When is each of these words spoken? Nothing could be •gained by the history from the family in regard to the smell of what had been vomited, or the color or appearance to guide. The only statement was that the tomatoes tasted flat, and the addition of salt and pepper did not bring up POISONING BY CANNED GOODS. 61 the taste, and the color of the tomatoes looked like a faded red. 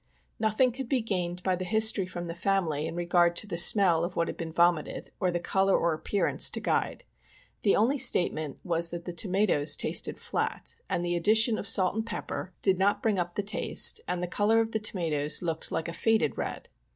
Nothing 0.39 0.71
could 0.71 0.89
be 0.89 1.03
•gained 1.03 1.43
by 1.43 1.55
the 1.55 1.63
history 1.63 2.07
from 2.07 2.25
the 2.25 2.33
family 2.33 2.87
in 2.87 2.95
regard 2.95 3.35
to 3.35 3.45
the 3.45 3.55
smell 3.55 4.03
of 4.03 4.15
what 4.15 4.27
had 4.27 4.35
been 4.35 4.51
vomited, 4.51 5.11
or 5.19 5.29
the 5.29 5.39
color 5.39 5.77
or 5.77 5.93
appearance 5.93 6.49
to 6.49 6.59
guide. 6.59 7.03
The 7.61 7.75
only 7.75 7.99
statement 7.99 8.57
was 8.63 8.89
that 8.89 9.05
the 9.05 9.13
tomatoes 9.13 9.77
tasted 9.77 10.17
flat, 10.19 10.75
and 10.89 11.05
the 11.05 11.15
addition 11.15 11.59
of 11.59 11.67
salt 11.67 11.93
and 11.93 12.03
pepper 12.03 12.51
did 12.63 12.79
not 12.79 13.03
bring 13.03 13.19
up 13.19 13.35
POISONING 13.35 13.45
BY 13.45 13.51
CANNED 13.51 13.69
GOODS. 13.69 13.81
61 13.81 13.91
the 13.91 13.93
taste, 13.93 14.01
and 14.07 14.23
the 14.23 14.35
color 14.35 14.59
of 14.61 14.71
the 14.71 14.79
tomatoes 14.79 15.41
looked 15.43 15.71
like 15.71 15.87
a 15.87 15.93
faded 15.93 16.35
red. 16.35 16.67